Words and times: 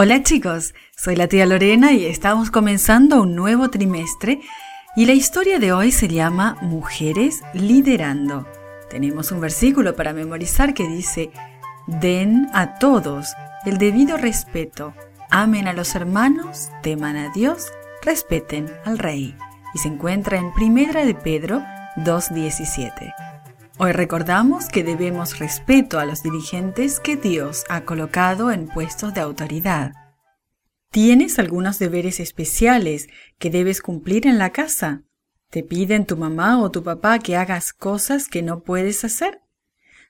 Hola 0.00 0.22
chicos, 0.22 0.76
soy 0.96 1.16
la 1.16 1.26
tía 1.26 1.44
Lorena 1.44 1.90
y 1.90 2.06
estamos 2.06 2.52
comenzando 2.52 3.20
un 3.20 3.34
nuevo 3.34 3.68
trimestre 3.68 4.40
y 4.94 5.06
la 5.06 5.12
historia 5.12 5.58
de 5.58 5.72
hoy 5.72 5.90
se 5.90 6.06
llama 6.06 6.56
Mujeres 6.62 7.42
liderando. 7.52 8.46
Tenemos 8.88 9.32
un 9.32 9.40
versículo 9.40 9.96
para 9.96 10.12
memorizar 10.12 10.72
que 10.72 10.86
dice, 10.86 11.32
den 11.88 12.46
a 12.54 12.78
todos 12.78 13.34
el 13.66 13.78
debido 13.78 14.16
respeto, 14.18 14.94
amen 15.30 15.66
a 15.66 15.72
los 15.72 15.96
hermanos, 15.96 16.70
teman 16.80 17.16
a 17.16 17.32
Dios, 17.32 17.72
respeten 18.00 18.70
al 18.84 18.98
rey. 18.98 19.36
Y 19.74 19.78
se 19.78 19.88
encuentra 19.88 20.38
en 20.38 20.54
Primera 20.54 21.04
de 21.04 21.16
Pedro 21.16 21.60
2.17. 21.96 23.27
Hoy 23.80 23.92
recordamos 23.92 24.68
que 24.68 24.82
debemos 24.82 25.38
respeto 25.38 26.00
a 26.00 26.04
los 26.04 26.24
dirigentes 26.24 26.98
que 26.98 27.16
Dios 27.16 27.62
ha 27.68 27.82
colocado 27.82 28.50
en 28.50 28.66
puestos 28.66 29.14
de 29.14 29.20
autoridad. 29.20 29.92
¿Tienes 30.90 31.38
algunos 31.38 31.78
deberes 31.78 32.18
especiales 32.18 33.08
que 33.38 33.50
debes 33.50 33.80
cumplir 33.80 34.26
en 34.26 34.36
la 34.36 34.50
casa? 34.50 35.04
¿Te 35.48 35.62
piden 35.62 36.06
tu 36.06 36.16
mamá 36.16 36.60
o 36.60 36.72
tu 36.72 36.82
papá 36.82 37.20
que 37.20 37.36
hagas 37.36 37.72
cosas 37.72 38.26
que 38.26 38.42
no 38.42 38.64
puedes 38.64 39.04
hacer? 39.04 39.42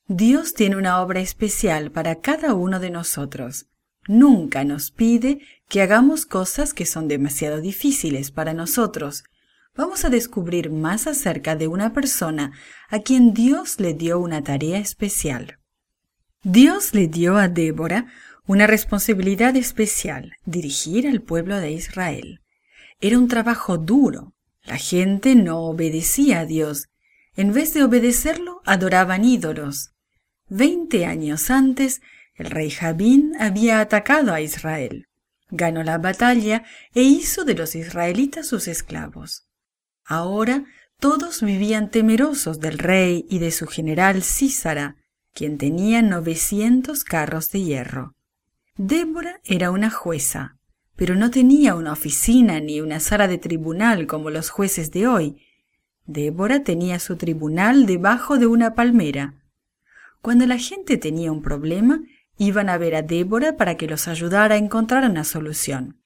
Dios 0.07 0.55
tiene 0.55 0.77
una 0.77 1.03
obra 1.03 1.21
especial 1.21 1.91
para 1.91 2.15
cada 2.23 2.55
uno 2.55 2.81
de 2.81 2.89
nosotros. 2.89 3.67
Nunca 4.07 4.65
nos 4.65 4.91
pide 4.91 5.41
que 5.69 5.83
hagamos 5.83 6.25
cosas 6.25 6.73
que 6.73 6.87
son 6.87 7.07
demasiado 7.07 7.61
difíciles 7.61 8.31
para 8.31 8.55
nosotros, 8.55 9.25
vamos 9.79 10.05
a 10.05 10.11
descubrir 10.11 10.71
más 10.71 11.07
acerca 11.07 11.55
de 11.55 11.69
una 11.69 11.93
persona 11.93 12.51
a 12.89 12.99
quien 12.99 13.33
Dios 13.33 13.79
le 13.79 13.95
dio 13.95 14.19
una 14.19 14.43
tarea 14.43 14.79
especial. 14.79 15.61
Dios 16.43 16.95
le 16.95 17.07
dio 17.07 17.37
a 17.37 17.47
Débora 17.47 18.07
una 18.45 18.67
responsabilidad 18.67 19.55
especial, 19.55 20.33
dirigir 20.45 21.07
al 21.07 21.23
pueblo 21.23 21.61
de 21.61 21.71
Israel. 21.71 22.41
Era 23.01 23.19
un 23.19 23.29
trabajo 23.29 23.79
duro. 23.79 24.35
La 24.65 24.79
gente 24.79 25.37
no 25.37 25.61
obedecía 25.61 26.41
a 26.41 26.45
Dios. 26.45 26.89
En 27.37 27.53
vez 27.53 27.73
de 27.73 27.85
obedecerlo, 27.85 28.61
adoraban 28.65 29.25
ídolos. 29.25 29.93
Veinte 30.49 31.07
años 31.07 31.51
antes, 31.51 32.03
el 32.35 32.51
rey 32.51 32.71
Jabín 32.71 33.35
había 33.39 33.79
atacado 33.79 34.35
a 34.35 34.41
Israel. 34.41 35.07
Ganó 35.51 35.85
la 35.85 35.99
batalla 35.99 36.65
e 36.95 37.03
hizo 37.03 37.45
de 37.45 37.55
los 37.55 37.77
israelitas 37.77 38.49
sus 38.49 38.67
esclavos. 38.67 39.48
Ahora 40.11 40.65
todos 40.99 41.43
vivían 41.43 41.91
temerosos 41.91 42.61
del 42.61 42.79
rey 42.79 43.27
y 43.29 43.41
de 43.41 43.51
su 43.51 43.67
general 43.67 44.23
Císara, 44.23 44.97
quien 45.35 45.59
tenía 45.59 46.01
novecientos 46.01 47.05
carros 47.05 47.51
de 47.51 47.63
hierro. 47.63 48.15
Débora 48.79 49.39
era 49.45 49.71
una 49.71 49.91
jueza, 49.91 50.57
pero 50.97 51.15
no 51.15 51.31
tenía 51.31 51.75
una 51.75 51.93
oficina 51.93 52.59
ni 52.59 52.81
una 52.81 53.01
sala 53.01 53.29
de 53.29 53.37
tribunal 53.37 54.07
como 54.07 54.31
los 54.31 54.49
jueces 54.49 54.91
de 54.93 55.07
hoy. 55.07 55.43
Débora 56.07 56.65
tenía 56.65 57.01
su 57.01 57.17
tribunal 57.17 57.85
debajo 57.85 58.39
de 58.39 58.47
una 58.47 58.75
palmera. 58.75 59.35
Cuando 60.23 60.47
la 60.47 60.57
gente 60.57 60.97
tenía 60.97 61.31
un 61.31 61.43
problema, 61.43 62.01
iban 62.39 62.71
a 62.71 62.79
ver 62.79 62.95
a 62.95 63.03
Débora 63.03 63.59
para 63.59 63.77
que 63.77 63.87
los 63.87 64.09
ayudara 64.09 64.55
a 64.55 64.59
encontrar 64.59 65.09
una 65.09 65.25
solución. 65.25 66.01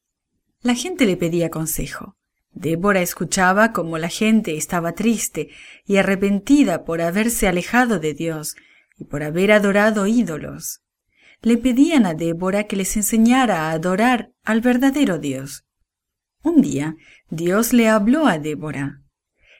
La 0.61 0.75
gente 0.75 1.06
le 1.06 1.16
pedía 1.16 1.50
consejo. 1.50 2.16
Débora 2.55 3.00
escuchaba 3.00 3.72
cómo 3.72 3.98
la 3.98 4.08
gente 4.08 4.56
estaba 4.56 4.92
triste 4.92 5.48
y 5.86 5.97
arrepentida 5.97 6.84
por 6.84 7.00
haberse 7.00 7.48
alejado 7.48 7.98
de 7.98 8.14
Dios 8.14 8.56
y 8.98 9.05
por 9.05 9.22
haber 9.22 9.53
adorado 9.53 10.06
ídolos. 10.06 10.83
Le 11.41 11.56
pedían 11.56 12.06
a 12.06 12.14
Débora 12.14 12.64
que 12.64 12.77
les 12.77 12.97
enseñara 12.97 13.69
a 13.69 13.72
adorar 13.72 14.33
al 14.44 14.61
verdadero 14.61 15.19
Dios. 15.19 15.64
Un 16.42 16.61
día 16.61 16.97
Dios 17.31 17.72
le 17.72 17.89
habló 17.89 18.27
a 18.27 18.39
Débora. 18.39 19.03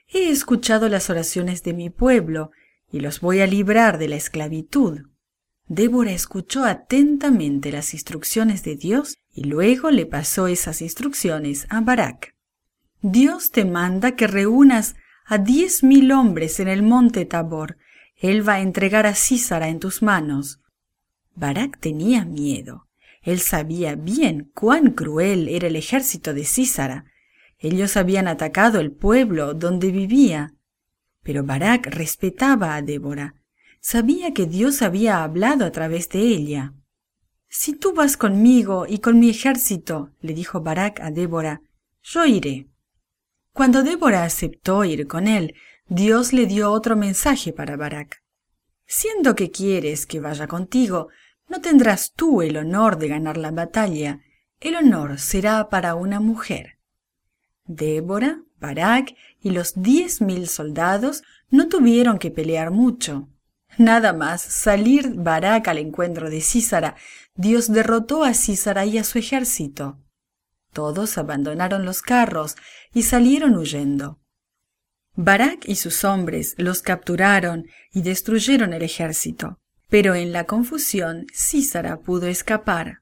He 0.07 0.29
escuchado 0.29 0.87
las 0.87 1.09
oraciones 1.09 1.63
de 1.63 1.73
mi 1.73 1.89
pueblo 1.89 2.51
y 2.91 2.99
los 2.99 3.21
voy 3.21 3.41
a 3.41 3.47
librar 3.47 3.97
de 3.97 4.07
la 4.07 4.15
esclavitud. 4.15 4.99
Débora 5.67 6.11
escuchó 6.11 6.63
atentamente 6.65 7.71
las 7.71 7.93
instrucciones 7.93 8.63
de 8.63 8.75
Dios 8.75 9.17
y 9.33 9.45
luego 9.45 9.89
le 9.89 10.05
pasó 10.05 10.47
esas 10.47 10.81
instrucciones 10.81 11.65
a 11.69 11.81
Barak. 11.81 12.35
Dios 13.05 13.51
te 13.51 13.65
manda 13.65 14.15
que 14.15 14.27
reúnas 14.27 14.95
a 15.25 15.37
diez 15.37 15.83
mil 15.83 16.13
hombres 16.13 16.61
en 16.61 16.69
el 16.69 16.83
monte 16.83 17.25
Tabor. 17.25 17.77
Él 18.15 18.47
va 18.47 18.53
a 18.53 18.61
entregar 18.61 19.05
a 19.05 19.13
Císara 19.13 19.67
en 19.67 19.81
tus 19.81 20.01
manos. 20.01 20.61
Barak 21.35 21.81
tenía 21.81 22.23
miedo. 22.23 22.87
Él 23.21 23.41
sabía 23.41 23.95
bien 23.95 24.49
cuán 24.55 24.91
cruel 24.91 25.49
era 25.49 25.67
el 25.67 25.75
ejército 25.75 26.33
de 26.33 26.45
Císara. 26.45 27.03
Ellos 27.59 27.97
habían 27.97 28.29
atacado 28.29 28.79
el 28.79 28.93
pueblo 28.93 29.53
donde 29.53 29.91
vivía. 29.91 30.53
Pero 31.23 31.43
Barak 31.43 31.87
respetaba 31.87 32.73
a 32.73 32.81
Débora. 32.81 33.35
Sabía 33.81 34.33
que 34.33 34.45
Dios 34.45 34.81
había 34.81 35.25
hablado 35.25 35.65
a 35.65 35.71
través 35.71 36.07
de 36.07 36.21
ella. 36.21 36.73
Si 37.49 37.73
tú 37.73 37.93
vas 37.93 38.15
conmigo 38.15 38.85
y 38.87 38.99
con 38.99 39.19
mi 39.19 39.29
ejército, 39.29 40.11
le 40.21 40.33
dijo 40.33 40.61
Barak 40.61 41.01
a 41.01 41.11
Débora, 41.11 41.61
yo 42.01 42.25
iré. 42.25 42.69
Cuando 43.53 43.83
Débora 43.83 44.23
aceptó 44.23 44.83
ir 44.83 45.07
con 45.07 45.27
él, 45.27 45.53
Dios 45.87 46.33
le 46.33 46.47
dio 46.47 46.71
otro 46.71 46.95
mensaje 46.95 47.53
para 47.53 47.77
Barak. 47.77 48.23
Siendo 48.87 49.35
que 49.35 49.51
quieres 49.51 50.07
que 50.07 50.19
vaya 50.19 50.47
contigo, 50.47 51.09
no 51.47 51.61
tendrás 51.61 52.13
tú 52.13 52.41
el 52.41 52.57
honor 52.57 52.97
de 52.97 53.09
ganar 53.09 53.37
la 53.37 53.51
batalla, 53.51 54.21
el 54.59 54.75
honor 54.75 55.19
será 55.19 55.69
para 55.69 55.93
una 55.93 56.19
mujer. 56.19 56.79
Débora, 57.65 58.41
Barak 58.59 59.13
y 59.39 59.51
los 59.51 59.73
diez 59.75 60.19
mil 60.19 60.47
soldados 60.47 61.21
no 61.51 61.67
tuvieron 61.67 62.17
que 62.17 62.31
pelear 62.31 62.71
mucho. 62.71 63.29
Nada 63.77 64.13
más 64.13 64.41
salir 64.41 65.13
Barak 65.13 65.67
al 65.67 65.77
encuentro 65.77 66.31
de 66.31 66.41
Císara, 66.41 66.95
Dios 67.35 67.71
derrotó 67.71 68.23
a 68.23 68.33
Císara 68.33 68.85
y 68.85 68.97
a 68.97 69.03
su 69.03 69.19
ejército. 69.19 70.02
Todos 70.73 71.17
abandonaron 71.17 71.85
los 71.85 72.01
carros 72.01 72.55
y 72.93 73.03
salieron 73.03 73.55
huyendo. 73.55 74.19
Barak 75.15 75.67
y 75.67 75.75
sus 75.75 76.03
hombres 76.03 76.55
los 76.57 76.81
capturaron 76.81 77.67
y 77.91 78.01
destruyeron 78.01 78.73
el 78.73 78.81
ejército. 78.81 79.59
Pero 79.89 80.15
en 80.15 80.31
la 80.33 80.45
confusión 80.45 81.27
Císara 81.31 81.99
pudo 81.99 82.27
escapar. 82.27 83.01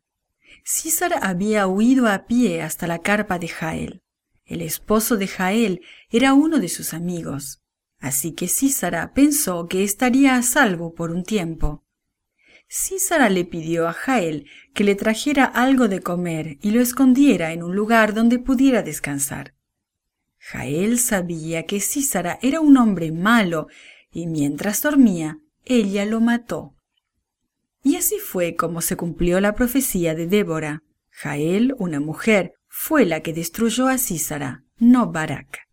Císara 0.66 1.18
había 1.20 1.66
huido 1.68 2.08
a 2.08 2.26
pie 2.26 2.62
hasta 2.62 2.86
la 2.86 3.00
carpa 3.00 3.40
de 3.40 3.48
Jael. 3.48 4.04
El 4.44 4.62
esposo 4.62 5.16
de 5.16 5.28
Jael 5.28 5.82
era 6.10 6.34
uno 6.34 6.60
de 6.60 6.68
sus 6.68 6.94
amigos. 6.94 7.62
Así 8.00 8.34
que 8.34 8.50
Císara 8.50 9.14
pensó 9.14 9.68
que 9.68 9.86
estaría 9.86 10.36
a 10.36 10.44
salvo 10.44 10.94
por 10.94 11.12
un 11.12 11.24
tiempo. 11.24 11.86
Císara 12.74 13.28
le 13.28 13.44
pidió 13.44 13.90
a 13.90 13.92
Jael 13.92 14.46
que 14.74 14.86
le 14.86 14.96
trajera 14.96 15.44
algo 15.44 15.90
de 15.90 16.00
comer 16.00 16.58
y 16.62 16.72
lo 16.72 16.80
escondiera 16.80 17.52
en 17.52 17.64
un 17.64 17.76
lugar 17.76 18.14
donde 18.14 18.40
pudiera 18.40 18.82
descansar. 18.82 19.54
Jael 20.38 20.98
sabía 20.98 21.66
que 21.66 21.82
Císara 21.82 22.40
era 22.42 22.62
un 22.62 22.78
hombre 22.78 23.12
malo 23.12 23.68
y 24.10 24.26
mientras 24.26 24.82
dormía, 24.82 25.38
ella 25.66 26.06
lo 26.06 26.22
mató. 26.22 26.74
Y 27.84 27.98
así 27.98 28.20
fue 28.20 28.56
como 28.56 28.80
se 28.80 28.96
cumplió 28.96 29.42
la 29.42 29.54
profecía 29.54 30.16
de 30.16 30.28
Débora. 30.28 30.82
Jael, 31.10 31.76
una 31.78 32.00
mujer, 32.00 32.54
fue 32.70 33.06
la 33.06 33.20
que 33.20 33.34
destruyó 33.34 33.90
a 33.90 33.98
Císara, 33.98 34.64
no 34.78 35.12
Barak. 35.12 35.68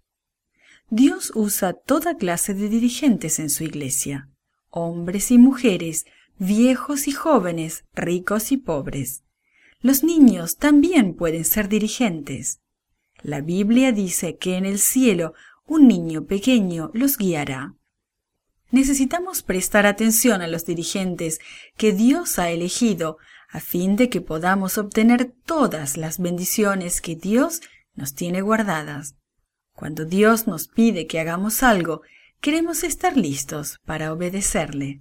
Dios 0.91 1.31
usa 1.37 1.75
toda 1.75 2.17
clase 2.17 2.55
de 2.55 2.69
dirigentes 2.69 3.39
en 3.39 3.51
su 3.51 3.63
iglesia, 3.63 4.29
hombres 4.71 5.31
y 5.31 5.39
mujeres 5.39 6.05
viejos 6.39 7.09
y 7.09 7.13
jóvenes, 7.13 7.85
ricos 7.95 8.53
y 8.53 8.57
pobres. 8.57 9.25
Los 9.81 10.03
niños 10.03 10.57
también 10.57 11.15
pueden 11.15 11.45
ser 11.45 11.69
dirigentes. 11.69 12.61
La 13.23 13.41
Biblia 13.41 13.93
dice 13.93 14.37
que 14.37 14.57
en 14.57 14.65
el 14.65 14.79
cielo 14.79 15.35
un 15.67 15.87
niño 15.87 16.25
pequeño 16.25 16.91
los 16.95 17.19
guiará. 17.19 17.75
Necesitamos 18.71 19.43
prestar 19.43 19.87
atención 19.87 20.43
a 20.43 20.47
los 20.47 20.67
dirigentes 20.67 21.41
que 21.77 21.93
Dios 21.93 22.39
ha 22.39 22.51
elegido 22.51 23.19
a 23.51 23.61
fin 23.61 23.97
de 23.97 24.11
que 24.11 24.21
podamos 24.21 24.77
obtener 24.77 25.33
todas 25.47 25.97
las 25.97 26.19
bendiciones 26.19 27.01
que 27.01 27.17
Dios 27.17 27.63
nos 27.95 28.15
tiene 28.15 28.43
guardadas. 28.43 29.17
Cuando 29.73 30.05
Dios 30.05 30.47
nos 30.47 30.69
pide 30.69 31.07
que 31.07 31.19
hagamos 31.19 31.63
algo, 31.63 32.03
queremos 32.41 32.85
estar 32.85 33.17
listos 33.17 33.79
para 33.87 34.13
obedecerle. 34.13 35.01